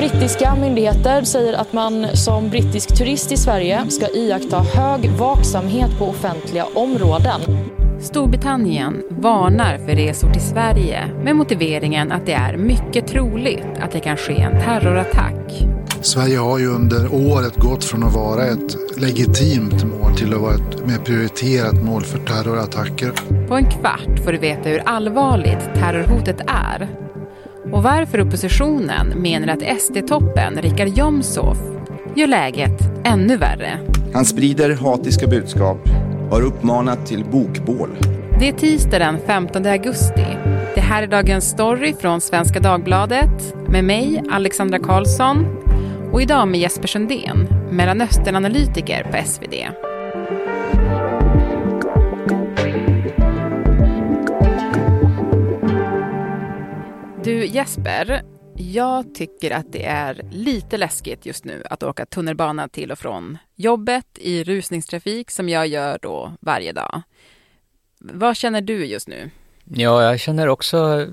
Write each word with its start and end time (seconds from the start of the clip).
Brittiska 0.00 0.54
myndigheter 0.54 1.22
säger 1.22 1.52
att 1.52 1.72
man 1.72 2.06
som 2.16 2.50
brittisk 2.50 2.96
turist 2.96 3.32
i 3.32 3.36
Sverige 3.36 3.90
ska 3.90 4.08
iaktta 4.08 4.58
hög 4.58 5.10
vaksamhet 5.10 5.98
på 5.98 6.04
offentliga 6.04 6.66
områden. 6.74 7.40
Storbritannien 8.00 9.02
varnar 9.10 9.78
för 9.78 9.94
resor 9.94 10.30
till 10.30 10.42
Sverige 10.42 11.06
med 11.24 11.36
motiveringen 11.36 12.12
att 12.12 12.26
det 12.26 12.32
är 12.32 12.56
mycket 12.56 13.06
troligt 13.06 13.66
att 13.80 13.92
det 13.92 14.00
kan 14.00 14.16
ske 14.16 14.40
en 14.40 14.60
terrorattack. 14.60 15.62
Sverige 16.00 16.38
har 16.38 16.58
ju 16.58 16.66
under 16.66 17.14
året 17.14 17.56
gått 17.56 17.84
från 17.84 18.04
att 18.04 18.14
vara 18.14 18.44
ett 18.46 19.00
legitimt 19.00 19.84
mål 19.84 20.16
till 20.16 20.34
att 20.34 20.40
vara 20.40 20.54
ett 20.54 20.86
mer 20.86 20.98
prioriterat 20.98 21.82
mål 21.84 22.02
för 22.02 22.18
terrorattacker. 22.18 23.12
På 23.48 23.54
en 23.54 23.70
kvart 23.70 24.24
får 24.24 24.32
du 24.32 24.38
veta 24.38 24.68
hur 24.68 24.82
allvarligt 24.84 25.74
terrorhotet 25.74 26.40
är 26.46 27.09
och 27.72 27.82
varför 27.82 28.20
oppositionen 28.20 29.06
menar 29.08 29.48
att 29.48 29.80
SD-toppen 29.80 30.62
Richard 30.62 30.88
Jomshof 30.88 31.58
gör 32.16 32.26
läget 32.26 32.80
ännu 33.04 33.36
värre. 33.36 33.78
Han 34.12 34.24
sprider 34.24 34.74
hatiska 34.74 35.26
budskap 35.26 35.78
och 36.30 36.36
har 36.36 36.42
uppmanat 36.42 37.06
till 37.06 37.24
bokbål. 37.24 37.90
Det 38.40 38.48
är 38.48 38.52
tisdag 38.52 38.98
den 38.98 39.18
15 39.26 39.66
augusti. 39.66 40.26
Det 40.74 40.80
här 40.80 41.02
är 41.02 41.06
dagens 41.06 41.48
story 41.48 41.94
från 42.00 42.20
Svenska 42.20 42.60
Dagbladet 42.60 43.54
med 43.68 43.84
mig, 43.84 44.22
Alexandra 44.30 44.78
Karlsson 44.78 45.46
och 46.12 46.22
idag 46.22 46.48
med 46.48 46.60
Jesper 46.60 46.88
Sundén, 46.88 47.48
Mellanösternanalytiker 47.70 49.04
på 49.04 49.26
SvD. 49.26 49.54
Du 57.24 57.46
Jesper, 57.46 58.22
jag 58.56 59.14
tycker 59.14 59.50
att 59.50 59.72
det 59.72 59.84
är 59.84 60.22
lite 60.30 60.76
läskigt 60.76 61.26
just 61.26 61.44
nu 61.44 61.62
att 61.70 61.82
åka 61.82 62.06
tunnelbana 62.06 62.68
till 62.68 62.92
och 62.92 62.98
från 62.98 63.38
jobbet 63.54 64.06
i 64.14 64.44
rusningstrafik 64.44 65.30
som 65.30 65.48
jag 65.48 65.66
gör 65.66 65.98
då 66.02 66.32
varje 66.40 66.72
dag. 66.72 67.02
Vad 67.98 68.36
känner 68.36 68.60
du 68.60 68.84
just 68.84 69.08
nu? 69.08 69.30
Ja, 69.64 70.02
jag 70.02 70.20
känner 70.20 70.48
också 70.48 71.06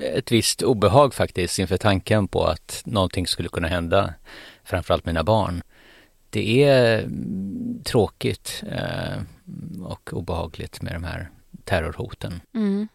ett 0.00 0.32
visst 0.32 0.62
obehag 0.62 1.14
faktiskt 1.14 1.58
inför 1.58 1.76
tanken 1.76 2.28
på 2.28 2.44
att 2.44 2.82
någonting 2.86 3.26
skulle 3.26 3.48
kunna 3.48 3.68
hända, 3.68 4.14
framförallt 4.64 5.06
mina 5.06 5.24
barn. 5.24 5.62
Det 6.30 6.64
är 6.64 7.08
tråkigt 7.84 8.62
eh, 8.70 9.22
och 9.82 10.12
obehagligt 10.12 10.82
med 10.82 10.92
de 10.92 11.04
här 11.04 11.30
terrorhoten. 11.64 12.40
Mm. 12.54 12.88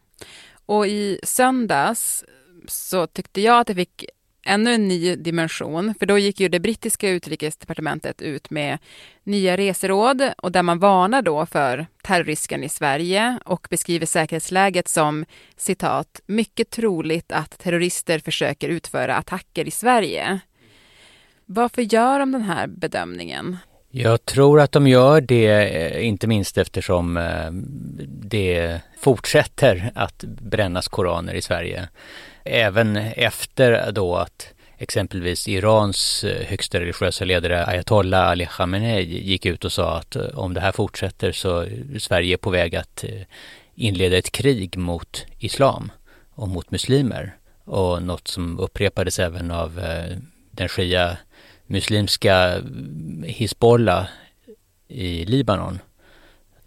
Och 0.65 0.87
i 0.87 1.19
söndags 1.23 2.23
så 2.67 3.07
tyckte 3.07 3.41
jag 3.41 3.59
att 3.59 3.67
det 3.67 3.75
fick 3.75 4.05
ännu 4.45 4.73
en 4.73 4.87
ny 4.87 5.15
dimension, 5.15 5.93
för 5.99 6.05
då 6.05 6.17
gick 6.17 6.39
ju 6.39 6.49
det 6.49 6.59
brittiska 6.59 7.09
utrikesdepartementet 7.09 8.21
ut 8.21 8.49
med 8.49 8.77
nya 9.23 9.57
reseråd 9.57 10.31
och 10.37 10.51
där 10.51 10.63
man 10.63 10.79
varnar 10.79 11.21
då 11.21 11.45
för 11.45 11.87
terrorrisken 12.03 12.63
i 12.63 12.69
Sverige 12.69 13.39
och 13.45 13.67
beskriver 13.69 14.05
säkerhetsläget 14.05 14.87
som 14.87 15.25
citat, 15.57 16.21
mycket 16.25 16.69
troligt 16.69 17.31
att 17.31 17.59
terrorister 17.59 18.19
försöker 18.19 18.69
utföra 18.69 19.15
attacker 19.15 19.67
i 19.67 19.71
Sverige. 19.71 20.39
Varför 21.45 21.81
gör 21.81 22.19
de 22.19 22.31
den 22.31 22.41
här 22.41 22.67
bedömningen? 22.67 23.57
Jag 23.91 24.25
tror 24.25 24.59
att 24.59 24.71
de 24.71 24.87
gör 24.87 25.21
det, 25.21 25.47
eh, 25.47 26.07
inte 26.07 26.27
minst 26.27 26.57
eftersom 26.57 27.17
eh, 27.17 27.51
det 28.07 28.81
fortsätter 28.99 29.91
att 29.95 30.23
brännas 30.23 30.87
koraner 30.87 31.33
i 31.33 31.41
Sverige 31.41 31.89
även 32.49 32.95
efter 32.97 33.91
då 33.91 34.15
att 34.15 34.53
exempelvis 34.77 35.47
Irans 35.47 36.23
eh, 36.23 36.45
högsta 36.45 36.79
religiösa 36.79 37.25
ledare 37.25 37.65
Ayatollah 37.65 38.29
Ali 38.29 38.45
Khamenei 38.45 39.03
gick 39.03 39.45
ut 39.45 39.65
och 39.65 39.71
sa 39.71 39.97
att 39.97 40.15
eh, 40.15 40.23
om 40.23 40.53
det 40.53 40.61
här 40.61 40.71
fortsätter 40.71 41.31
så 41.31 41.59
är 41.59 41.99
Sverige 41.99 42.37
på 42.37 42.49
väg 42.49 42.75
att 42.75 43.03
eh, 43.03 43.21
inleda 43.75 44.17
ett 44.17 44.31
krig 44.31 44.77
mot 44.77 45.25
islam 45.39 45.91
och 46.31 46.47
mot 46.47 46.71
muslimer. 46.71 47.35
Och 47.63 48.03
något 48.03 48.27
som 48.27 48.59
upprepades 48.59 49.19
även 49.19 49.51
av 49.51 49.81
den 50.51 50.69
shia 50.69 51.17
muslimska 51.65 52.35
mm, 52.35 53.23
Hizbollah 53.27 54.07
i 54.87 55.25
Libanon 55.25 55.79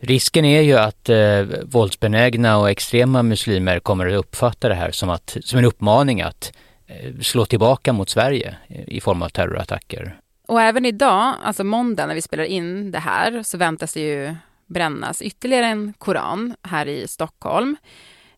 Risken 0.04 0.44
är 0.44 0.60
ju 0.60 0.74
att 0.78 1.08
eh, 1.08 1.42
våldsbenägna 1.64 2.58
och 2.58 2.70
extrema 2.70 3.22
muslimer 3.22 3.80
kommer 3.80 4.06
att 4.06 4.18
uppfatta 4.18 4.68
det 4.68 4.74
här 4.74 4.90
som, 4.90 5.10
att, 5.10 5.36
som 5.40 5.58
en 5.58 5.64
uppmaning 5.64 6.22
att 6.22 6.52
eh, 6.86 7.20
slå 7.20 7.46
tillbaka 7.46 7.92
mot 7.92 8.10
Sverige 8.10 8.56
i 8.68 9.00
form 9.00 9.22
av 9.22 9.28
terrorattacker. 9.28 10.18
Och 10.48 10.60
även 10.60 10.86
idag, 10.86 11.34
alltså 11.42 11.64
måndag 11.64 12.06
när 12.06 12.14
vi 12.14 12.22
spelar 12.22 12.44
in 12.44 12.90
det 12.90 12.98
här, 12.98 13.42
så 13.42 13.58
väntas 13.58 13.94
det 13.94 14.00
ju 14.00 14.34
brännas 14.66 15.22
ytterligare 15.22 15.66
en 15.66 15.92
koran 15.98 16.54
här 16.62 16.88
i 16.88 17.08
Stockholm. 17.08 17.76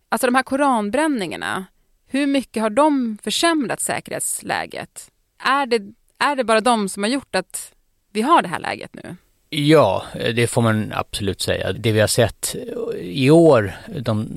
Alltså 0.09 0.27
de 0.27 0.35
här 0.35 0.43
koranbränningarna, 0.43 1.65
hur 2.07 2.27
mycket 2.27 2.63
har 2.63 2.71
de 2.71 3.19
försämrat 3.23 3.81
säkerhetsläget? 3.81 5.11
Är 5.45 5.67
det, 5.67 5.83
är 6.19 6.37
det 6.37 6.45
bara 6.45 6.61
de 6.61 6.89
som 6.89 7.03
har 7.03 7.11
gjort 7.11 7.35
att 7.35 7.73
vi 8.13 8.23
har 8.23 8.43
det 8.43 8.49
här 8.49 8.61
läget 8.61 8.95
nu? 8.95 9.17
Ja, 9.57 10.05
det 10.35 10.47
får 10.47 10.63
man 10.63 10.93
absolut 10.95 11.41
säga. 11.41 11.73
Det 11.73 11.93
vi 11.93 12.01
har 12.01 12.07
sett 12.07 12.57
i 13.01 13.31
år, 13.31 13.73
de, 13.99 14.29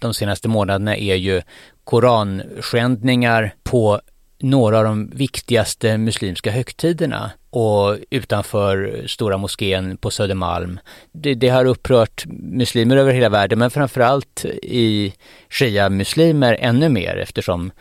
de 0.00 0.14
senaste 0.14 0.48
månaderna, 0.48 0.96
är 0.96 1.14
ju 1.14 1.42
koranskändningar 1.84 3.54
på 3.62 4.00
några 4.38 4.78
av 4.78 4.84
de 4.84 5.10
viktigaste 5.14 5.98
muslimska 5.98 6.50
högtiderna 6.50 7.30
och 7.50 7.96
utanför 8.10 9.04
Stora 9.06 9.36
moskén 9.36 9.96
på 9.96 10.10
Södermalm. 10.10 10.80
Det, 11.12 11.34
det, 11.34 11.48
har 11.48 11.64
upprört 11.64 12.24
muslimer 12.26 12.96
över 12.96 13.12
hela 13.12 13.28
världen 13.28 13.58
men 13.58 13.70
framförallt 13.70 14.44
i 14.62 15.14
shia-muslimer 15.50 16.56
ännu 16.60 16.88
mer 16.88 17.16
eftersom 17.16 17.72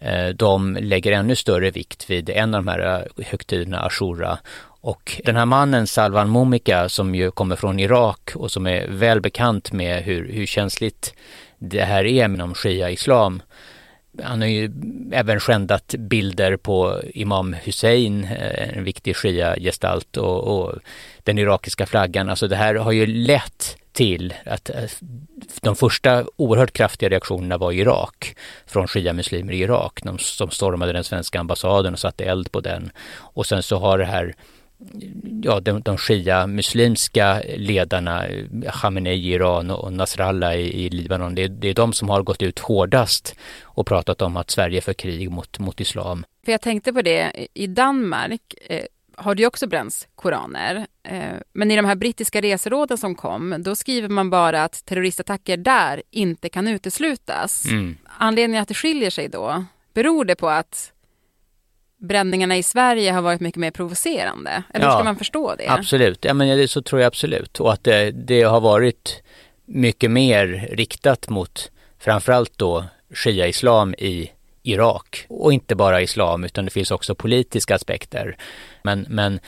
Eh, 0.00 0.28
de 0.28 0.76
lägger 0.80 1.12
ännu 1.12 1.36
större 1.36 1.70
vikt 1.70 2.10
vid 2.10 2.30
en 2.30 2.54
av 2.54 2.64
de 2.64 2.70
här 2.70 3.06
eh, 3.18 3.26
högtiderna, 3.26 3.80
Ashura, 3.80 4.38
och 4.80 5.20
den 5.24 5.36
här 5.36 5.46
mannen, 5.46 5.86
Salvan 5.86 6.28
Momika, 6.28 6.88
som 6.88 7.14
ju 7.14 7.30
kommer 7.30 7.56
från 7.56 7.78
Irak 7.80 8.30
och 8.34 8.50
som 8.50 8.66
är 8.66 8.88
väl 8.88 9.20
bekant 9.20 9.72
med 9.72 10.02
hur, 10.02 10.32
hur 10.32 10.46
känsligt 10.46 11.14
det 11.58 11.84
här 11.84 12.04
är 12.04 12.24
inom 12.24 12.54
shia-islam. 12.54 13.42
Han 14.22 14.40
har 14.40 14.48
ju 14.48 14.72
även 15.12 15.40
skändat 15.40 15.94
bilder 15.98 16.56
på 16.56 17.00
Imam 17.14 17.52
Hussein, 17.52 18.24
eh, 18.24 18.78
en 18.78 18.84
viktig 18.84 19.16
shia-gestalt, 19.16 20.16
och, 20.16 20.44
och 20.48 20.74
den 21.22 21.38
irakiska 21.38 21.86
flaggan. 21.86 22.28
Alltså 22.28 22.48
det 22.48 22.56
här 22.56 22.74
har 22.74 22.92
ju 22.92 23.06
lett 23.06 23.76
till 23.92 24.34
att 24.44 24.70
eh, 24.70 24.76
de 25.60 25.76
första 25.76 26.24
oerhört 26.36 26.72
kraftiga 26.72 27.08
reaktionerna 27.08 27.58
var 27.58 27.72
i 27.72 27.78
Irak, 27.78 28.36
från 28.66 28.88
shia-muslimer 28.88 29.52
i 29.52 29.60
Irak, 29.60 30.00
de 30.02 30.18
som 30.18 30.50
stormade 30.50 30.92
den 30.92 31.04
svenska 31.04 31.40
ambassaden 31.40 31.92
och 31.92 31.98
satte 31.98 32.24
eld 32.24 32.52
på 32.52 32.60
den. 32.60 32.90
Och 33.16 33.46
sen 33.46 33.62
så 33.62 33.78
har 33.78 33.98
det 33.98 34.04
här 34.04 34.34
ja, 35.42 35.60
de, 35.60 35.80
de 35.80 35.98
shia-muslimska 35.98 37.42
ledarna, 37.56 38.24
Khamenei 38.72 39.14
i 39.14 39.32
Iran 39.32 39.70
och 39.70 39.92
Nasrallah 39.92 40.54
i, 40.54 40.84
i 40.84 40.90
Libanon, 40.90 41.34
det, 41.34 41.48
det, 41.48 41.68
är 41.68 41.74
de 41.74 41.92
som 41.92 42.08
har 42.08 42.22
gått 42.22 42.42
ut 42.42 42.58
hårdast 42.58 43.34
och 43.62 43.86
pratat 43.86 44.22
om 44.22 44.36
att 44.36 44.50
Sverige 44.50 44.80
för 44.80 44.92
krig 44.92 45.30
mot, 45.30 45.58
mot 45.58 45.80
islam. 45.80 46.24
För 46.44 46.52
jag 46.52 46.60
tänkte 46.60 46.92
på 46.92 47.02
det, 47.02 47.48
i 47.54 47.66
Danmark 47.66 48.54
eh, 48.66 48.84
har 49.16 49.34
det 49.34 49.40
ju 49.40 49.46
också 49.46 49.66
bränts 49.66 50.08
koraner. 50.14 50.86
Eh, 51.02 51.34
men 51.52 51.70
i 51.70 51.76
de 51.76 51.84
här 51.84 51.94
brittiska 51.94 52.40
reseråden 52.40 52.98
som 52.98 53.14
kom, 53.14 53.54
då 53.58 53.74
skriver 53.74 54.08
man 54.08 54.30
bara 54.30 54.64
att 54.64 54.84
terroristattacker 54.84 55.56
där 55.56 56.02
inte 56.10 56.48
kan 56.48 56.68
uteslutas. 56.68 57.64
Mm. 57.64 57.96
Anledningen 58.18 58.62
att 58.62 58.68
det 58.68 58.74
skiljer 58.74 59.10
sig 59.10 59.28
då, 59.28 59.64
beror 59.94 60.24
det 60.24 60.34
på 60.34 60.48
att 60.48 60.92
bränningarna 61.98 62.56
i 62.56 62.62
Sverige 62.62 63.12
har 63.12 63.22
varit 63.22 63.40
mycket 63.40 63.60
mer 63.60 63.70
provocerande? 63.70 64.62
Eller 64.74 64.86
ja, 64.86 64.92
ska 64.92 65.04
man 65.04 65.16
förstå 65.16 65.54
det? 65.54 65.68
Absolut, 65.68 66.24
ja, 66.24 66.34
men 66.34 66.58
det, 66.58 66.68
så 66.68 66.82
tror 66.82 67.00
jag 67.00 67.06
absolut. 67.06 67.60
Och 67.60 67.72
att 67.72 67.84
det, 67.84 68.10
det 68.10 68.42
har 68.42 68.60
varit 68.60 69.22
mycket 69.64 70.10
mer 70.10 70.68
riktat 70.72 71.28
mot 71.28 71.70
framförallt 71.98 72.58
då 72.58 72.84
shia-islam 73.14 73.94
i 73.98 74.30
Irak. 74.62 75.26
Och 75.28 75.52
inte 75.52 75.74
bara 75.74 76.02
islam 76.02 76.44
utan 76.44 76.64
det 76.64 76.70
finns 76.70 76.90
också 76.90 77.14
politiska 77.14 77.74
aspekter. 77.74 78.36
Men, 78.82 79.06
men 79.08 79.40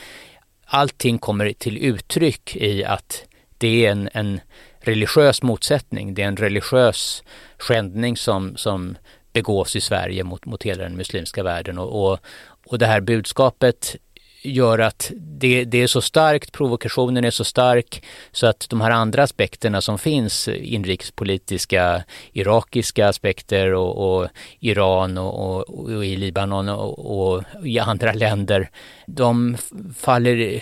allting 0.65 1.19
kommer 1.19 1.53
till 1.53 1.77
uttryck 1.77 2.55
i 2.55 2.83
att 2.83 3.25
det 3.57 3.85
är 3.85 3.91
en, 3.91 4.09
en 4.13 4.41
religiös 4.79 5.41
motsättning, 5.41 6.13
det 6.13 6.21
är 6.21 6.27
en 6.27 6.37
religiös 6.37 7.23
skändning 7.57 8.17
som, 8.17 8.57
som 8.57 8.97
begås 9.39 9.75
i 9.75 9.81
Sverige 9.81 10.23
mot, 10.23 10.45
mot 10.45 10.63
hela 10.63 10.83
den 10.83 10.97
muslimska 10.97 11.43
världen. 11.43 11.77
Och, 11.77 11.89
och, 12.03 12.19
och 12.65 12.79
det 12.79 12.85
här 12.85 13.01
budskapet 13.01 13.95
gör 14.43 14.79
att 14.79 15.11
det, 15.15 15.65
det, 15.65 15.77
är 15.77 15.87
så 15.87 16.01
starkt, 16.01 16.51
provokationen 16.51 17.25
är 17.25 17.31
så 17.31 17.43
stark 17.43 18.03
så 18.31 18.47
att 18.47 18.69
de 18.69 18.81
här 18.81 18.91
andra 18.91 19.23
aspekterna 19.23 19.81
som 19.81 19.97
finns, 19.97 20.47
inrikespolitiska, 20.47 22.03
irakiska 22.33 23.07
aspekter 23.07 23.73
och, 23.73 24.21
och 24.21 24.27
Iran 24.59 25.17
och, 25.17 25.33
och, 25.33 25.69
och, 25.69 26.05
i 26.05 26.15
Libanon 26.15 26.69
och, 26.69 27.43
i 27.63 27.79
andra 27.79 28.13
länder, 28.13 28.69
de 29.05 29.57
faller 29.97 30.37
eh, 30.37 30.61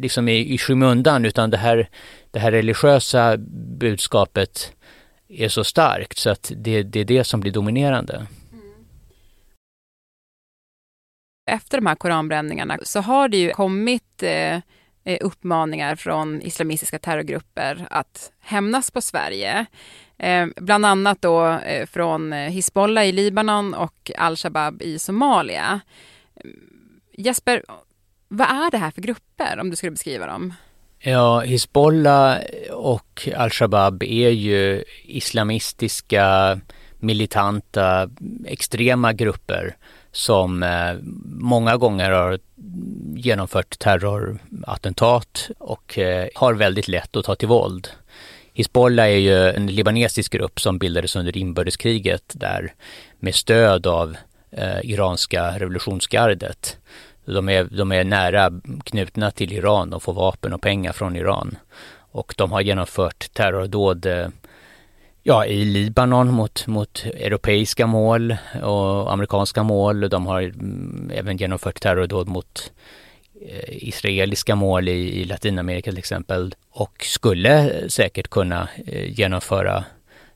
liksom 0.00 0.28
i, 0.28 0.54
i 0.54 0.58
skymundan 0.58 1.24
utan 1.24 1.50
det 1.50 1.58
här, 1.58 1.88
det 2.30 2.38
här 2.38 2.52
religiösa 2.52 3.36
budskapet 3.78 4.72
är 5.32 5.48
så 5.48 5.64
starkt 5.64 6.18
så 6.18 6.30
att 6.30 6.52
det, 6.56 6.82
det 6.82 7.00
är 7.00 7.04
det 7.04 7.24
som 7.24 7.40
blir 7.40 7.52
dominerande 7.52 8.26
efter 11.46 11.78
de 11.78 11.86
här 11.86 11.94
koranbränningarna 11.94 12.78
så 12.82 13.00
har 13.00 13.28
det 13.28 13.36
ju 13.36 13.50
kommit 13.50 14.22
eh, 14.22 14.54
eh, 15.04 15.18
uppmaningar 15.20 15.96
från 15.96 16.42
islamistiska 16.42 16.98
terrorgrupper 16.98 17.86
att 17.90 18.32
hämnas 18.40 18.90
på 18.90 19.00
Sverige. 19.00 19.66
Eh, 20.18 20.46
bland 20.56 20.86
annat 20.86 21.22
då 21.22 21.46
eh, 21.46 21.86
från 21.86 22.32
Hizbollah 22.32 23.04
i 23.04 23.12
Libanon 23.12 23.74
och 23.74 24.10
al-Shabab 24.18 24.82
i 24.82 24.98
Somalia. 24.98 25.80
Jesper, 27.12 27.64
vad 28.28 28.48
är 28.48 28.70
det 28.70 28.78
här 28.78 28.90
för 28.90 29.02
grupper 29.02 29.60
om 29.60 29.70
du 29.70 29.76
skulle 29.76 29.92
beskriva 29.92 30.26
dem? 30.26 30.54
Ja, 30.98 31.40
Hizbollah 31.40 32.38
och 32.82 33.28
al-Shabab 33.36 34.02
är 34.02 34.30
ju 34.30 34.84
islamistiska, 35.04 36.60
militanta, 36.98 38.10
extrema 38.46 39.12
grupper 39.12 39.76
som 40.12 40.62
eh, 40.62 40.94
många 41.24 41.76
gånger 41.76 42.10
har 42.10 42.38
genomfört 43.16 43.78
terrorattentat 43.78 45.50
och 45.58 45.98
eh, 45.98 46.28
har 46.34 46.54
väldigt 46.54 46.88
lätt 46.88 47.16
att 47.16 47.24
ta 47.24 47.34
till 47.34 47.48
våld. 47.48 47.88
Hizbollah 48.54 49.06
är 49.06 49.16
ju 49.16 49.48
en 49.48 49.66
libanesisk 49.66 50.32
grupp 50.32 50.60
som 50.60 50.78
bildades 50.78 51.16
under 51.16 51.36
inbördeskriget 51.36 52.32
där 52.34 52.74
med 53.18 53.34
stöd 53.34 53.86
av 53.86 54.16
eh, 54.50 54.80
iranska 54.82 55.58
revolutionsgardet. 55.58 56.76
De 57.24 57.48
är, 57.48 57.64
de 57.64 57.92
är 57.92 58.04
nära 58.04 58.60
knutna 58.84 59.30
till 59.30 59.52
Iran 59.52 59.92
och 59.92 60.02
får 60.02 60.12
vapen 60.12 60.52
och 60.52 60.60
pengar 60.60 60.92
från 60.92 61.16
Iran. 61.16 61.56
Och 62.12 62.34
de 62.36 62.52
har 62.52 62.60
genomfört 62.60 63.32
terrordåd 63.32 64.06
eh, 64.06 64.28
ja, 65.22 65.46
i 65.46 65.64
Libanon 65.64 66.32
mot, 66.32 66.66
mot 66.66 67.04
europeiska 67.04 67.86
mål 67.86 68.36
och 68.62 69.12
amerikanska 69.12 69.62
mål. 69.62 70.08
De 70.08 70.26
har 70.26 70.42
mm, 70.42 71.10
även 71.14 71.36
genomfört 71.36 71.80
terrordåd 71.80 72.28
mot 72.28 72.72
eh, 73.48 73.88
israeliska 73.88 74.54
mål 74.54 74.88
i, 74.88 75.20
i, 75.20 75.24
Latinamerika 75.24 75.90
till 75.90 75.98
exempel 75.98 76.54
och 76.70 77.04
skulle 77.04 77.84
säkert 77.90 78.28
kunna 78.28 78.68
eh, 78.86 79.12
genomföra 79.12 79.84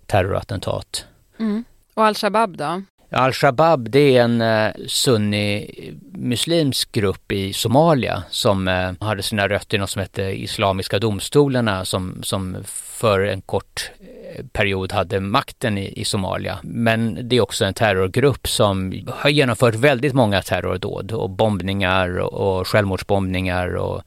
terrorattentat. 0.07 1.07
Mm. 1.39 1.65
Och 1.95 2.05
al-Shabab 2.05 2.57
då? 2.57 2.83
Al-Shabab 3.11 3.91
det 3.91 4.17
är 4.17 4.23
en 4.23 4.41
eh, 4.41 4.73
sunni-muslimsk 4.87 6.93
grupp 6.93 7.33
i 7.33 7.53
Somalia 7.53 8.23
som 8.31 8.69
eh, 8.69 8.93
hade 9.01 9.23
sina 9.23 9.49
rötter 9.49 9.77
i 9.77 9.81
något 9.81 9.91
som 9.91 10.01
hette 10.01 10.23
Islamiska 10.23 10.99
domstolarna 10.99 11.85
som, 11.85 12.23
som 12.23 12.57
för 12.67 13.21
en 13.21 13.41
kort 13.41 13.91
eh, 14.01 14.45
period 14.53 14.93
hade 14.93 15.21
makten 15.21 15.79
i, 15.79 16.01
i, 16.01 16.05
Somalia. 16.05 16.59
Men 16.63 17.29
det 17.29 17.37
är 17.37 17.41
också 17.41 17.65
en 17.65 17.75
terrorgrupp 17.75 18.49
som 18.49 19.05
har 19.09 19.31
genomfört 19.31 19.75
väldigt 19.75 20.15
många 20.15 20.43
terrordåd 20.43 21.13
och 21.13 21.31
bombningar 21.31 22.19
och, 22.19 22.59
och 22.59 22.69
självmordsbombningar. 22.69 23.77
Och 23.77 24.03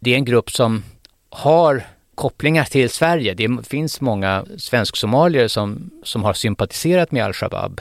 det 0.00 0.10
är 0.10 0.16
en 0.16 0.24
grupp 0.24 0.50
som 0.50 0.82
har 1.30 1.82
kopplingar 2.14 2.64
till 2.64 2.90
Sverige. 2.90 3.34
Det 3.34 3.68
finns 3.68 4.00
många 4.00 4.44
svensk-somalier 4.58 5.48
som, 5.48 5.90
som 6.02 6.24
har 6.24 6.32
sympatiserat 6.32 7.12
med 7.12 7.24
al-Shabab 7.24 7.80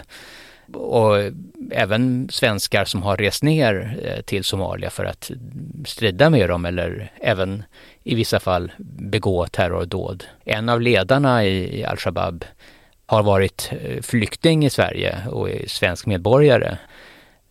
och 0.75 1.31
även 1.71 2.27
svenskar 2.31 2.85
som 2.85 3.03
har 3.03 3.17
rest 3.17 3.43
ner 3.43 3.99
eh, 4.03 4.21
till 4.21 4.43
Somalia 4.43 4.89
för 4.89 5.05
att 5.05 5.31
strida 5.85 6.29
med 6.29 6.49
dem 6.49 6.65
eller 6.65 7.11
även 7.21 7.63
i 8.03 8.15
vissa 8.15 8.39
fall 8.39 8.71
begå 8.79 9.47
terrordåd. 9.47 10.23
En 10.45 10.69
av 10.69 10.81
ledarna 10.81 11.45
i 11.45 11.85
al-Shabab 11.85 12.45
har 13.05 13.23
varit 13.23 13.71
eh, 13.81 14.01
flykting 14.01 14.65
i 14.65 14.69
Sverige 14.69 15.17
och 15.29 15.49
är 15.49 15.67
svensk 15.67 16.05
medborgare. 16.05 16.77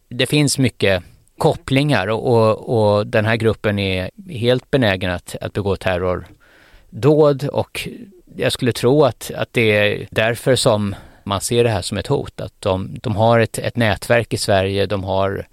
Det 0.09 0.27
finns 0.27 0.59
mycket 0.59 1.03
kopplingar 1.39 2.07
och, 2.07 2.33
och, 2.33 2.97
och 2.97 3.07
den 3.07 3.25
här 3.25 3.37
gruppen 3.37 3.79
är 3.79 4.11
helt 4.31 4.71
benägen 4.71 5.11
att, 5.11 5.37
att 5.41 5.53
begå 5.53 5.77
terrordåd 5.77 7.49
och 7.53 7.89
jag 8.37 8.53
skulle 8.53 8.73
tro 8.73 9.05
att, 9.05 9.31
att 9.37 9.53
det 9.53 9.77
är 9.77 10.07
därför 10.11 10.57
som 10.57 10.95
man 11.25 11.41
ser 11.41 11.65
det 11.65 11.71
här 11.71 11.83
som 11.83 11.99
ett 11.99 12.07
hot. 12.07 12.41
Att 12.41 12.61
de, 12.61 12.99
de 13.03 13.17
har 13.17 13.39
ett, 13.39 13.59
ett 13.59 13.77
nätverk 13.77 14.33
i 14.33 14.37
Sverige, 14.37 14.87
de 14.87 15.05
har 15.05 15.47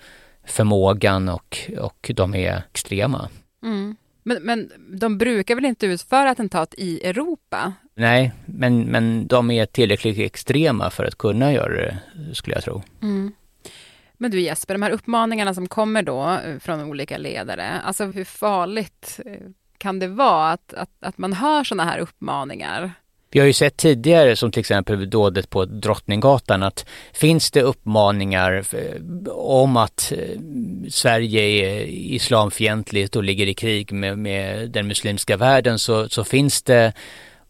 förmågan 0.45 1.29
och, 1.29 1.57
och 1.79 2.11
de 2.15 2.35
är 2.35 2.61
extrema. 2.71 3.29
Mm. 3.63 3.95
Men, 4.23 4.43
men 4.43 4.71
de 4.99 5.17
brukar 5.17 5.55
väl 5.55 5.65
inte 5.65 5.85
utföra 5.85 6.29
attentat 6.29 6.73
i 6.77 7.07
Europa? 7.07 7.73
Nej, 7.95 8.31
men, 8.45 8.81
men 8.81 9.27
de 9.27 9.51
är 9.51 9.65
tillräckligt 9.65 10.19
extrema 10.19 10.89
för 10.89 11.05
att 11.05 11.17
kunna 11.17 11.53
göra 11.53 11.73
det, 11.73 11.97
skulle 12.33 12.55
jag 12.55 12.63
tro. 12.63 12.81
Mm. 13.01 13.31
Men 14.21 14.31
du 14.31 14.41
Jesper, 14.41 14.73
de 14.73 14.81
här 14.81 14.91
uppmaningarna 14.91 15.53
som 15.53 15.67
kommer 15.67 16.01
då 16.01 16.39
eh, 16.45 16.59
från 16.59 16.81
olika 16.81 17.17
ledare, 17.17 17.81
alltså 17.81 18.05
hur 18.05 18.23
farligt 18.23 19.19
eh, 19.25 19.47
kan 19.77 19.99
det 19.99 20.07
vara 20.07 20.51
att, 20.51 20.73
att, 20.73 20.89
att 20.99 21.17
man 21.17 21.33
hör 21.33 21.63
sådana 21.63 21.91
här 21.91 21.99
uppmaningar? 21.99 22.91
Vi 23.31 23.39
har 23.39 23.47
ju 23.47 23.53
sett 23.53 23.77
tidigare, 23.77 24.35
som 24.35 24.51
till 24.51 24.59
exempel 24.59 25.09
dådet 25.09 25.49
på 25.49 25.65
Drottninggatan, 25.65 26.63
att 26.63 26.85
finns 27.13 27.51
det 27.51 27.61
uppmaningar 27.61 28.63
eh, 28.73 29.31
om 29.33 29.77
att 29.77 30.13
eh, 30.17 30.39
Sverige 30.89 31.41
är 31.41 31.85
islamfientligt 31.87 33.15
och 33.15 33.23
ligger 33.23 33.47
i 33.47 33.53
krig 33.53 33.91
med, 33.91 34.17
med 34.17 34.71
den 34.71 34.87
muslimska 34.87 35.37
världen 35.37 35.79
så, 35.79 36.09
så 36.09 36.23
finns 36.23 36.61
det 36.61 36.93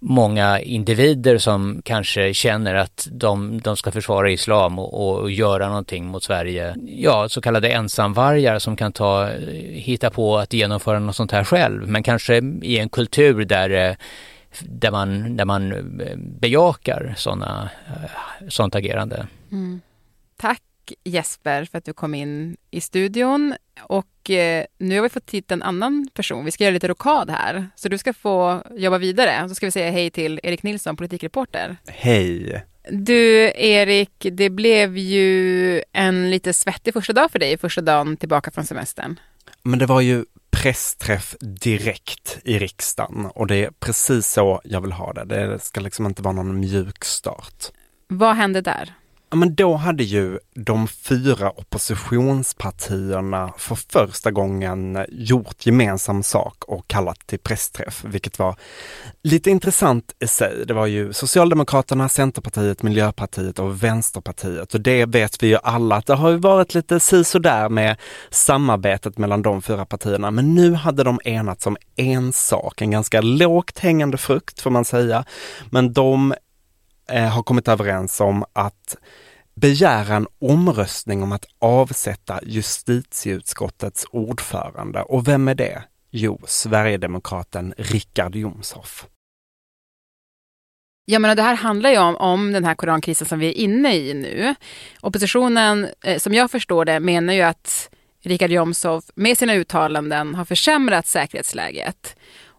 många 0.02 0.60
individer 0.60 1.38
som 1.38 1.82
kanske 1.86 2.34
känner 2.34 2.76
att 2.76 3.08
de, 3.12 3.62
de 3.64 3.78
ska 3.78 3.92
försvara 3.92 4.32
islam 4.32 4.80
och, 4.80 5.22
och, 5.22 5.32
göra 5.32 5.68
någonting 5.68 6.06
mot 6.06 6.24
Sverige. 6.24 6.76
Ja, 6.86 7.30
så 7.30 7.42
kallade 7.42 7.70
ensamvargar 7.70 8.60
som 8.60 8.76
kan 8.76 8.92
ta, 8.92 9.30
hitta 9.72 10.10
på 10.10 10.38
att 10.38 10.54
genomföra 10.54 11.00
något 11.00 11.16
sånt 11.16 11.32
här 11.32 11.44
själv, 11.44 11.88
men 11.88 12.04
kanske 12.04 12.42
i 12.62 12.80
en 12.80 12.90
kultur 12.90 13.46
där 13.46 13.70
eh, 13.70 13.96
där 14.62 14.92
man, 14.92 15.38
där 15.38 15.46
man 15.46 15.72
eh, 16.02 16.18
bejakar 16.18 17.14
såna, 17.18 17.70
eh, 17.88 18.48
sånt 18.48 18.76
agerande. 18.76 19.28
Mm. 19.52 19.82
Tack 20.38 20.62
Jesper 21.04 21.66
för 21.66 21.78
att 21.78 21.86
du 21.86 21.94
kom 21.94 22.16
in 22.16 22.58
i 22.72 22.82
studion 22.82 23.56
och 23.82 24.30
eh, 24.30 24.66
nu 24.78 24.96
har 24.96 25.04
vi 25.04 25.10
fått 25.10 25.32
hit 25.32 25.52
en 25.52 25.64
annan 25.64 26.10
person. 26.14 26.46
Vi 26.46 26.52
ska 26.52 26.64
göra 26.64 26.74
lite 26.74 26.88
rokad 26.88 27.30
här, 27.30 27.68
så 27.76 27.90
du 27.90 27.98
ska 27.98 28.14
få 28.14 28.64
jobba 28.76 28.98
vidare. 28.98 29.50
Så 29.50 29.56
ska 29.56 29.66
vi 29.66 29.72
säga 29.72 29.92
hej 29.92 30.10
till 30.10 30.40
Erik 30.44 30.64
Nilsson, 30.64 30.96
politikreporter. 30.96 31.78
Hej! 31.88 32.66
Du 32.92 33.52
Erik, 33.56 34.28
det 34.32 34.50
blev 34.50 34.98
ju 34.98 35.84
en 35.94 36.30
lite 36.30 36.54
svettig 36.54 36.94
första 36.94 37.14
dag 37.14 37.32
för 37.32 37.40
dig, 37.40 37.58
första 37.58 37.82
dagen 37.82 38.18
tillbaka 38.18 38.52
från 38.52 38.66
semestern. 38.66 39.20
Men 39.64 39.80
det 39.80 39.86
var 39.86 40.02
ju 40.02 40.26
pressträff 40.64 41.36
direkt 41.40 42.40
i 42.44 42.60
riksdagen 42.60 43.26
och 43.26 43.48
det 43.48 43.56
är 43.56 43.72
precis 43.80 44.28
så 44.28 44.62
jag 44.64 44.82
vill 44.82 44.92
ha 44.92 45.14
det. 45.14 45.26
Det 45.26 45.60
ska 45.60 45.82
liksom 45.82 46.06
inte 46.06 46.22
vara 46.22 46.34
någon 46.34 46.60
mjuk 46.60 47.04
start. 47.06 47.66
Vad 48.08 48.36
hände 48.36 48.62
där? 48.62 48.94
Ja, 49.32 49.38
men 49.38 49.56
då 49.56 49.76
hade 49.76 50.04
ju 50.04 50.40
de 50.56 50.88
fyra 50.88 51.50
oppositionspartierna 51.50 53.54
för 53.58 53.76
första 53.76 54.32
gången 54.32 55.06
gjort 55.10 55.66
gemensam 55.66 56.24
sak 56.24 56.64
och 56.68 56.88
kallat 56.88 57.28
till 57.28 57.40
pressträff, 57.40 58.04
vilket 58.04 58.40
var 58.40 58.56
lite 59.24 59.50
intressant 59.50 60.16
i 60.20 60.28
sig. 60.28 60.66
Det 60.66 60.74
var 60.74 60.86
ju 60.86 61.14
Socialdemokraterna, 61.14 62.10
Centerpartiet, 62.10 62.84
Miljöpartiet 62.84 63.60
och 63.60 63.84
Vänsterpartiet 63.84 64.74
och 64.74 64.82
det 64.82 65.06
vet 65.06 65.44
vi 65.44 65.48
ju 65.48 65.58
alla 65.64 65.96
att 65.96 66.06
det 66.06 66.16
har 66.16 66.30
ju 66.30 66.38
varit 66.38 66.74
lite 66.74 67.00
sisådär 67.00 67.70
med 67.70 67.98
samarbetet 68.30 69.18
mellan 69.18 69.42
de 69.42 69.62
fyra 69.62 69.86
partierna. 69.86 70.32
Men 70.32 70.56
nu 70.56 70.74
hade 70.74 71.04
de 71.04 71.20
enats 71.24 71.68
om 71.68 71.78
en 71.96 72.34
sak, 72.34 72.82
en 72.82 72.92
ganska 72.92 73.22
lågt 73.22 73.80
hängande 73.80 74.18
frukt 74.18 74.60
får 74.60 74.70
man 74.70 74.86
säga. 74.86 75.26
Men 75.70 75.94
de 75.94 76.34
eh, 77.10 77.28
har 77.28 77.44
kommit 77.44 77.68
överens 77.68 78.22
om 78.22 78.46
att 78.54 78.98
begära 79.56 80.16
en 80.16 80.28
omröstning 80.40 81.24
om 81.24 81.32
att 81.32 81.46
avsätta 81.60 82.40
justitieutskottets 82.44 84.06
ordförande. 84.12 85.02
Och 85.02 85.28
vem 85.28 85.48
är 85.48 85.56
det? 85.56 85.84
Jo, 86.12 86.42
Sverigedemokraten 86.46 87.74
Richard 87.78 88.36
Jomshoff. 88.36 89.08
Ja, 91.06 91.20
men 91.20 91.38
det 91.38 91.44
här 91.44 91.56
handlar 91.56 91.90
ju 91.90 91.98
om, 91.98 92.16
om 92.16 92.52
den 92.52 92.66
här 92.66 92.76
korankrisen 92.76 93.28
som 93.28 93.40
vi 93.40 93.48
är 93.48 93.54
inne 93.54 93.96
i 93.96 94.14
nu. 94.14 94.56
Oppositionen, 95.02 95.88
eh, 96.04 96.18
som 96.20 96.34
jag 96.34 96.52
förstår 96.52 96.86
det, 96.86 97.00
menar 97.00 97.34
ju 97.34 97.42
att 97.42 97.90
Richard 98.22 98.52
Jomshof 98.52 99.04
med 99.16 99.38
sina 99.38 99.54
uttalanden 99.54 100.36
har 100.36 100.46
försämrat 100.46 101.08
säkerhetsläget. 101.08 102.16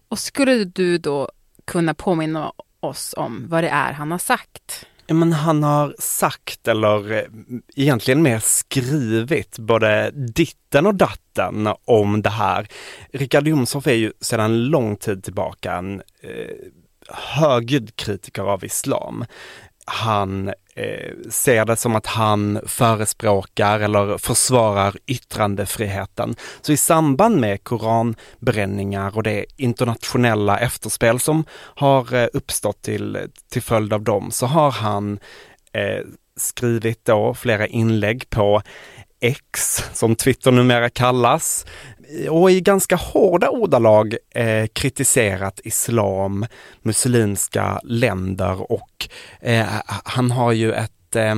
Och 0.09 0.19
skulle 0.19 0.63
du 0.63 0.97
då 0.97 1.29
kunna 1.65 1.93
påminna 1.93 2.53
oss 2.81 3.13
om 3.17 3.47
vad 3.49 3.63
det 3.63 3.69
är 3.69 3.93
han 3.93 4.11
har 4.11 4.17
sagt? 4.17 4.85
Men 5.07 5.33
han 5.33 5.63
har 5.63 5.95
sagt, 5.99 6.67
eller 6.67 7.11
eh, 7.11 7.23
egentligen 7.75 8.21
mer 8.21 8.39
skrivit, 8.39 9.59
både 9.59 10.11
ditten 10.11 10.85
och 10.85 10.95
datten 10.95 11.69
om 11.85 12.21
det 12.21 12.29
här. 12.29 12.67
Richard 13.13 13.47
Jomshof 13.47 13.87
är 13.87 13.93
ju 13.93 14.13
sedan 14.21 14.65
lång 14.65 14.95
tid 14.95 15.23
tillbaka 15.23 15.73
en 15.73 16.01
eh, 16.21 16.55
högljudd 17.09 17.95
kritiker 17.95 18.43
av 18.43 18.65
islam. 18.65 19.25
Han 19.85 20.47
eh, 20.75 21.13
ser 21.29 21.65
det 21.65 21.75
som 21.75 21.95
att 21.95 22.05
han 22.05 22.59
förespråkar 22.65 23.79
eller 23.79 24.17
försvarar 24.17 24.95
yttrandefriheten. 25.07 26.35
Så 26.61 26.71
i 26.71 26.77
samband 26.77 27.39
med 27.39 27.63
koranbränningar 27.63 29.17
och 29.17 29.23
det 29.23 29.45
internationella 29.57 30.59
efterspel 30.59 31.19
som 31.19 31.45
har 31.53 32.13
eh, 32.13 32.27
uppstått 32.33 32.81
till, 32.81 33.17
till 33.51 33.61
följd 33.61 33.93
av 33.93 34.03
dem 34.03 34.31
så 34.31 34.45
har 34.45 34.71
han 34.71 35.19
eh, 35.73 36.05
skrivit 36.35 37.05
då 37.05 37.33
flera 37.33 37.67
inlägg 37.67 38.29
på 38.29 38.61
X, 39.21 39.83
som 39.93 40.15
Twitter 40.15 40.51
numera 40.51 40.89
kallas, 40.89 41.65
och 42.29 42.51
i 42.51 42.61
ganska 42.61 42.95
hårda 42.95 43.49
ordalag 43.49 44.15
eh, 44.35 44.67
kritiserat 44.73 45.59
islam, 45.63 46.45
muslimska 46.81 47.79
länder 47.83 48.71
och 48.71 49.07
eh, 49.39 49.65
han 49.85 50.31
har 50.31 50.51
ju 50.51 50.73
ett, 50.73 51.15
eh, 51.15 51.35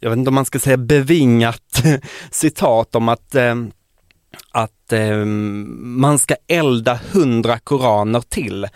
jag 0.00 0.10
vet 0.10 0.16
inte 0.16 0.28
om 0.28 0.34
man 0.34 0.44
ska 0.44 0.58
säga 0.58 0.76
bevingat 0.76 1.82
citat 2.30 2.94
om 2.94 3.08
att 3.08 3.34
eh, 3.34 3.54
att 4.50 4.92
eh, 4.92 5.24
man 5.24 6.18
ska 6.18 6.36
elda 6.48 7.00
hundra 7.12 7.58
koraner 7.58 8.20
till 8.20 8.66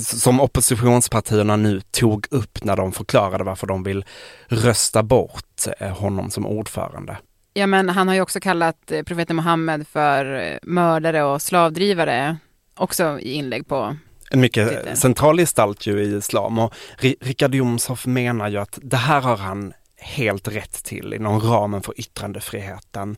som 0.00 0.40
oppositionspartierna 0.40 1.56
nu 1.56 1.80
tog 1.80 2.26
upp 2.30 2.64
när 2.64 2.76
de 2.76 2.92
förklarade 2.92 3.44
varför 3.44 3.66
de 3.66 3.82
vill 3.82 4.04
rösta 4.46 5.02
bort 5.02 5.66
eh, 5.80 5.88
honom 5.88 6.30
som 6.30 6.46
ordförande. 6.46 7.16
Ja, 7.54 7.66
men 7.66 7.88
han 7.88 8.08
har 8.08 8.14
ju 8.14 8.20
också 8.20 8.40
kallat 8.40 8.90
eh, 8.90 9.02
profeten 9.02 9.36
Muhammed 9.36 9.88
för 9.88 10.34
eh, 10.34 10.58
mördare 10.62 11.22
och 11.22 11.42
slavdrivare, 11.42 12.36
också 12.74 13.20
i 13.20 13.32
inlägg 13.32 13.68
på 13.68 13.96
en 14.30 14.40
mycket 14.40 14.98
central 14.98 15.38
gestalt 15.38 15.86
ju 15.86 16.02
i 16.02 16.16
islam 16.16 16.58
och 16.58 16.74
Richard 17.20 17.54
Jomshof 17.54 18.06
menar 18.06 18.48
ju 18.48 18.58
att 18.58 18.78
det 18.82 18.96
här 18.96 19.20
har 19.20 19.36
han 19.36 19.72
helt 20.04 20.48
rätt 20.48 20.84
till 20.84 21.14
inom 21.14 21.40
ramen 21.40 21.82
för 21.82 22.00
yttrandefriheten. 22.00 23.16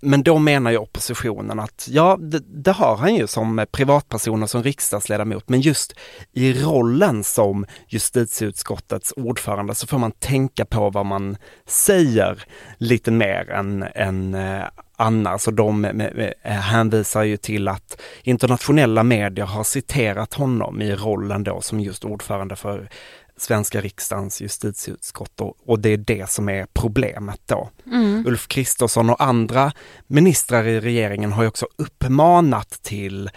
Men 0.00 0.22
då 0.22 0.38
menar 0.38 0.70
ju 0.70 0.76
oppositionen 0.76 1.60
att 1.60 1.88
ja, 1.90 2.16
det, 2.20 2.42
det, 2.46 2.72
har 2.72 2.96
han 2.96 3.14
ju 3.14 3.26
som 3.26 3.66
privatperson 3.72 4.42
och 4.42 4.50
som 4.50 4.62
riksdagsledamot, 4.62 5.48
men 5.48 5.60
just 5.60 5.94
i 6.32 6.52
rollen 6.52 7.24
som 7.24 7.66
justitieutskottets 7.88 9.12
ordförande 9.16 9.74
så 9.74 9.86
får 9.86 9.98
man 9.98 10.12
tänka 10.12 10.64
på 10.64 10.90
vad 10.90 11.06
man 11.06 11.36
säger 11.66 12.44
lite 12.78 13.10
mer 13.10 13.50
än, 13.50 13.82
än 13.94 14.34
eh, 14.34 14.64
annars 14.96 15.46
och 15.46 15.54
de 15.54 15.84
eh, 15.84 16.06
eh, 16.42 16.52
hänvisar 16.52 17.22
ju 17.22 17.36
till 17.36 17.68
att 17.68 18.00
internationella 18.22 19.02
medier 19.02 19.46
har 19.46 19.64
citerat 19.64 20.34
honom 20.34 20.82
i 20.82 20.94
rollen 20.94 21.44
då 21.44 21.60
som 21.60 21.80
just 21.80 22.04
ordförande 22.04 22.56
för 22.56 22.88
svenska 23.36 23.80
riksdagens 23.80 24.40
justitieutskott 24.40 25.40
och, 25.40 25.56
och 25.66 25.78
det 25.78 25.88
är 25.88 25.96
det 25.96 26.30
som 26.30 26.48
är 26.48 26.66
problemet 26.72 27.40
då. 27.46 27.70
Mm. 27.86 28.26
Ulf 28.26 28.48
Kristersson 28.48 29.10
och 29.10 29.22
andra 29.22 29.72
ministrar 30.06 30.64
i 30.64 30.80
regeringen 30.80 31.32
har 31.32 31.42
ju 31.42 31.48
också 31.48 31.66
uppmanat 31.76 32.70
till 32.82 33.30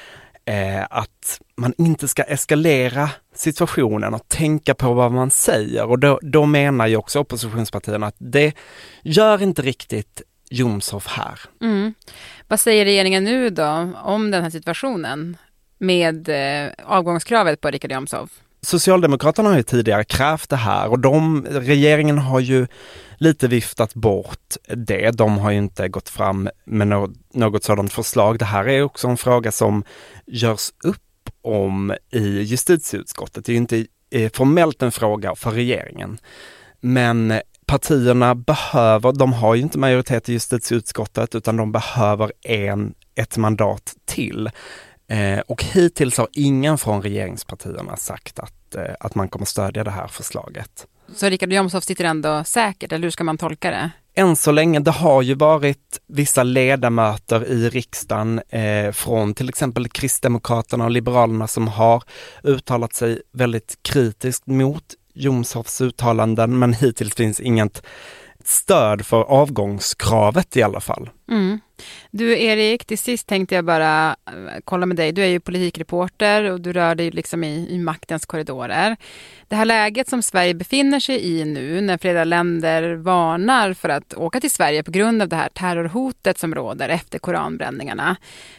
eh, 0.46 0.84
att 0.90 1.42
man 1.58 1.74
inte 1.78 2.08
ska 2.08 2.24
eskalera 2.24 3.10
situationen 3.36 4.14
och 4.14 4.28
tänka 4.28 4.76
på 4.76 4.94
vad 4.94 5.12
man 5.12 5.32
säger 5.32 5.86
och 5.86 6.00
då, 6.00 6.20
då 6.22 6.46
menar 6.46 6.88
ju 6.88 6.98
också 6.98 7.20
oppositionspartierna 7.20 8.08
att 8.08 8.16
det 8.18 8.54
gör 9.04 9.42
inte 9.42 9.62
riktigt 9.62 10.22
Jomshof 10.50 11.08
här. 11.08 11.40
Mm. 11.62 11.94
Vad 12.48 12.60
säger 12.60 12.86
regeringen 12.86 13.24
nu 13.24 13.50
då 13.50 13.90
om 14.04 14.32
den 14.32 14.44
här 14.44 14.50
situationen 14.50 15.38
med 15.78 16.30
eh, 16.30 16.72
avgångskravet 16.86 17.62
på 17.62 17.70
Richard 17.72 17.92
Jomshof? 17.92 18.30
Socialdemokraterna 18.62 19.50
har 19.50 19.58
ju 19.58 19.64
tidigare 19.64 20.04
krävt 20.04 20.50
det 20.50 20.56
här 20.56 20.90
och 20.90 21.00
de, 21.00 21.46
regeringen 21.50 22.18
har 22.18 22.40
ju 22.40 22.68
lite 23.18 23.48
viftat 23.48 23.94
bort 23.94 24.56
det. 24.68 25.12
De 25.12 25.38
har 25.38 25.52
ju 25.52 25.58
inte 25.58 25.88
gått 25.88 26.10
fram 26.10 26.50
med 26.66 26.88
något, 26.88 27.12
något 27.34 27.64
sådant 27.64 27.94
förslag. 27.94 28.40
Det 28.40 28.46
här 28.46 28.68
är 28.68 28.82
också 28.82 29.08
en 29.08 29.18
fråga 29.18 29.52
som 29.52 29.84
görs 30.26 30.72
upp 30.84 31.30
om 31.42 31.94
i 32.12 32.42
justitieutskottet. 32.42 33.46
Det 33.46 33.52
är 33.52 33.54
ju 33.54 33.58
inte 33.58 33.86
eh, 34.12 34.32
formellt 34.34 34.82
en 34.82 34.92
fråga 34.92 35.36
för 35.36 35.52
regeringen. 35.52 36.18
Men 36.82 37.42
partierna 37.66 38.36
behöver, 38.36 39.12
de 39.12 39.34
har 39.34 39.56
ju 39.56 39.62
inte 39.62 39.78
majoritet 39.78 40.30
i 40.30 40.34
justitieutskottet 40.34 41.36
utan 41.36 41.58
de 41.58 41.72
behöver 41.72 42.32
en, 42.44 42.94
ett 43.16 43.38
mandat 43.38 43.96
till. 44.06 44.50
Eh, 45.10 45.40
och 45.40 45.64
hittills 45.64 46.18
har 46.18 46.28
ingen 46.34 46.78
från 46.78 47.02
regeringspartierna 47.02 47.98
sagt 47.98 48.40
att, 48.40 48.76
eh, 48.76 48.96
att 49.00 49.16
man 49.16 49.30
kommer 49.30 49.46
stödja 49.46 49.84
det 49.84 49.92
här 49.92 50.08
förslaget. 50.08 50.88
Så 51.16 51.30
Richard 51.30 51.54
Jomshof 51.54 51.84
sitter 51.84 52.06
ändå 52.06 52.44
säkert, 52.44 52.92
eller 52.92 53.04
hur 53.04 53.12
ska 53.12 53.24
man 53.24 53.38
tolka 53.38 53.72
det? 53.72 53.92
Än 54.16 54.36
så 54.36 54.52
länge, 54.52 54.80
det 54.80 54.92
har 54.92 55.22
ju 55.22 55.34
varit 55.34 56.00
vissa 56.08 56.44
ledamöter 56.44 57.46
i 57.46 57.70
riksdagen 57.70 58.42
eh, 58.50 58.92
från 58.92 59.34
till 59.34 59.50
exempel 59.50 59.88
Kristdemokraterna 59.88 60.86
och 60.86 60.92
Liberalerna 60.92 61.48
som 61.48 61.68
har 61.68 62.04
uttalat 62.44 62.94
sig 62.94 63.22
väldigt 63.34 63.80
kritiskt 63.82 64.48
mot 64.48 64.84
Jomshofs 65.14 65.82
uttalanden, 65.82 66.60
men 66.60 66.74
hittills 66.74 67.16
finns 67.16 67.40
inget 67.40 67.84
stöd 68.44 69.06
för 69.06 69.22
avgångskravet 69.22 70.58
i 70.58 70.64
alla 70.64 70.80
fall. 70.80 71.10
Mm. 71.30 71.60
Du 72.12 72.40
Erik, 72.40 72.86
till 72.86 72.98
sist 72.98 73.28
tänkte 73.28 73.56
jag 73.56 73.66
bara 73.66 74.10
eh, 74.10 74.60
kolla 74.64 74.86
med 74.86 74.98
dig. 74.98 75.12
Du 75.12 75.22
är 75.22 75.28
ju 75.28 75.40
politikreporter 75.40 76.52
och 76.52 76.62
du 76.62 76.74
rör 76.74 76.96
dig 76.96 77.12
liksom 77.12 77.44
i, 77.44 77.68
i 77.70 77.78
maktens 77.80 78.26
korridorer. 78.26 78.98
Det 79.48 79.56
här 79.56 79.66
läget 79.66 80.10
som 80.10 80.22
Sverige 80.22 80.54
befinner 80.54 81.00
sig 81.00 81.26
i 81.26 81.46
nu 81.46 81.82
när 81.82 81.98
flera 81.98 82.24
länder 82.24 82.94
varnar 82.94 83.74
för 83.74 83.90
att 83.90 84.14
åka 84.14 84.40
till 84.40 84.52
Sverige 84.52 84.84
på 84.84 84.92
grund 84.92 85.22
av 85.22 85.28
det 85.28 85.36
här 85.36 85.50
terrorhotet 85.50 86.40
som 86.40 86.56
råder 86.56 86.90
efter 86.90 87.20
koranbränningarna. 87.20 88.16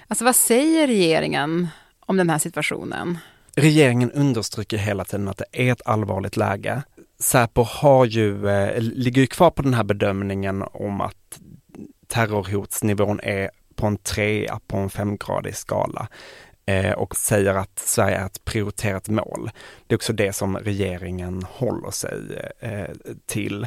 Alltså 0.08 0.24
vad 0.24 0.36
säger 0.36 0.86
regeringen 0.86 1.68
om 2.00 2.16
den 2.16 2.30
här 2.30 2.38
situationen? 2.38 3.18
Regeringen 3.54 4.10
understryker 4.10 4.76
hela 4.76 5.04
tiden 5.04 5.28
att 5.28 5.36
det 5.38 5.68
är 5.68 5.72
ett 5.72 5.82
allvarligt 5.84 6.36
läge. 6.36 6.82
Säpo 7.20 7.62
har 7.62 8.04
ju, 8.04 8.48
eh, 8.48 8.80
ligger 8.80 9.20
ju 9.20 9.26
kvar 9.26 9.50
på 9.50 9.62
den 9.62 9.74
här 9.74 9.84
bedömningen 9.84 10.62
om 10.72 11.00
att 11.00 11.40
terrorhotsnivån 12.08 13.20
är 13.22 13.50
på 13.74 13.86
en 13.86 13.96
trea 13.96 14.60
på 14.66 14.76
en 14.76 14.90
femgradig 14.90 15.56
skala 15.56 16.08
eh, 16.66 16.92
och 16.92 17.16
säger 17.16 17.54
att 17.54 17.78
Sverige 17.78 18.16
är 18.16 18.26
ett 18.26 18.44
prioriterat 18.44 19.08
mål. 19.08 19.50
Det 19.86 19.94
är 19.94 19.96
också 19.96 20.12
det 20.12 20.32
som 20.32 20.56
regeringen 20.56 21.42
håller 21.42 21.90
sig 21.90 22.18
eh, 22.60 22.94
till. 23.26 23.66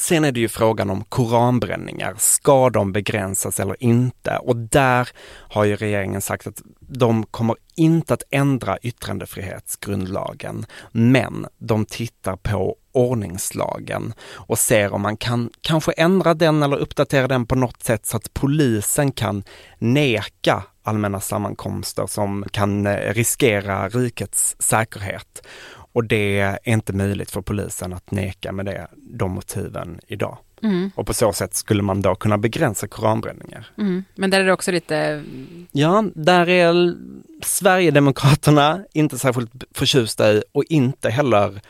Sen 0.00 0.24
är 0.24 0.32
det 0.32 0.40
ju 0.40 0.48
frågan 0.48 0.90
om 0.90 1.04
koranbränningar. 1.04 2.14
Ska 2.18 2.70
de 2.70 2.92
begränsas 2.92 3.60
eller 3.60 3.82
inte? 3.82 4.36
Och 4.36 4.56
där 4.56 5.08
har 5.26 5.64
ju 5.64 5.76
regeringen 5.76 6.20
sagt 6.20 6.46
att 6.46 6.62
de 6.80 7.26
kommer 7.26 7.56
inte 7.76 8.14
att 8.14 8.22
ändra 8.30 8.78
yttrandefrihetsgrundlagen, 8.78 10.66
men 10.92 11.46
de 11.58 11.84
tittar 11.84 12.36
på 12.36 12.76
ordningslagen 12.92 14.12
och 14.32 14.58
ser 14.58 14.92
om 14.92 15.02
man 15.02 15.16
kan 15.16 15.50
kanske 15.60 15.92
ändra 15.92 16.34
den 16.34 16.62
eller 16.62 16.76
uppdatera 16.76 17.28
den 17.28 17.46
på 17.46 17.54
något 17.54 17.82
sätt 17.82 18.06
så 18.06 18.16
att 18.16 18.34
polisen 18.34 19.12
kan 19.12 19.44
neka 19.78 20.62
allmänna 20.82 21.20
sammankomster 21.20 22.06
som 22.06 22.44
kan 22.52 22.86
eh, 22.86 23.14
riskera 23.14 23.88
rikets 23.88 24.56
säkerhet. 24.58 25.46
Och 25.92 26.04
det 26.04 26.38
är 26.38 26.58
inte 26.64 26.92
möjligt 26.92 27.30
för 27.30 27.40
polisen 27.40 27.92
att 27.92 28.10
neka 28.10 28.52
med 28.52 28.66
det, 28.66 28.88
de 28.96 29.30
motiven 29.30 30.00
idag. 30.06 30.38
Mm. 30.62 30.90
Och 30.94 31.06
på 31.06 31.14
så 31.14 31.32
sätt 31.32 31.54
skulle 31.54 31.82
man 31.82 32.02
då 32.02 32.14
kunna 32.14 32.38
begränsa 32.38 32.88
koranbränningar. 32.88 33.66
Mm. 33.78 34.04
Men 34.14 34.30
där 34.30 34.40
är 34.40 34.44
det 34.44 34.52
också 34.52 34.72
lite... 34.72 35.24
Ja, 35.72 36.04
där 36.14 36.48
är 36.48 36.94
Sverigedemokraterna 37.42 38.84
inte 38.92 39.18
särskilt 39.18 39.64
förtjusta 39.74 40.32
i 40.32 40.42
och 40.52 40.64
inte 40.68 41.10
heller 41.10 41.60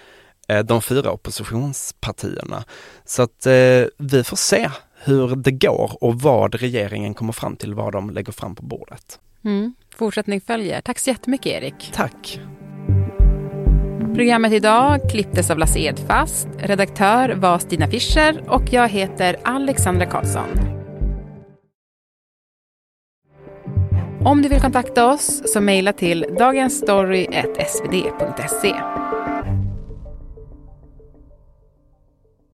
eh, 0.49 0.65
de 0.65 0.83
fyra 0.83 1.11
oppositionspartierna. 1.11 2.65
Så 3.05 3.23
att 3.23 3.47
eh, 3.47 3.85
vi 3.99 4.25
får 4.25 4.37
se 4.37 4.71
hur 5.05 5.37
det 5.37 5.51
går 5.51 5.99
och 6.01 6.21
vad 6.21 6.55
regeringen 6.55 7.15
kommer 7.15 7.33
fram 7.33 7.57
till, 7.57 7.75
vad 7.75 7.93
de 7.93 8.11
lägger 8.11 8.33
fram 8.33 8.55
på 8.55 8.63
bordet. 8.63 9.19
Mm. 9.45 9.75
Fortsättning 9.97 10.41
följer. 10.41 10.81
Tack 10.81 10.99
så 10.99 11.11
jättemycket 11.11 11.47
Erik. 11.47 11.91
Tack. 11.93 12.41
Programmet 14.21 14.53
idag 14.53 15.11
klipptes 15.11 15.51
av 15.51 15.59
Lasse 15.59 15.79
Edfast, 15.79 16.49
redaktör 16.59 17.29
var 17.29 17.59
Stina 17.59 17.87
Fischer 17.87 18.43
och 18.49 18.63
jag 18.71 18.89
heter 18.89 19.37
Alexandra 19.45 20.07
Karlsson. 20.07 20.49
Om 24.25 24.43
du 24.43 24.49
vill 24.49 24.61
kontakta 24.61 25.13
oss 25.13 25.53
så 25.53 25.61
mejla 25.61 25.93
till 25.93 26.27
dagensstory.svd.se. 26.39 28.75